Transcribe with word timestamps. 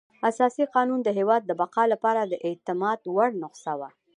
اساسي 0.29 0.63
قانون 0.75 0.99
د 1.03 1.09
هېواد 1.17 1.41
د 1.45 1.51
بقا 1.61 1.83
لپاره 1.93 2.21
د 2.25 2.33
اعتماد 2.47 2.99
وړ 3.15 3.29
نسخه 3.43 3.73
وه. 3.79 3.89